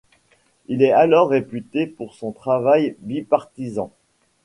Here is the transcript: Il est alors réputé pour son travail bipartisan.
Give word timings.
Il 0.65 0.81
est 0.81 0.93
alors 0.93 1.29
réputé 1.29 1.85
pour 1.85 2.15
son 2.15 2.31
travail 2.31 2.95
bipartisan. 3.01 3.91